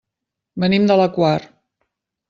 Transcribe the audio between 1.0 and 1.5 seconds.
la Quar.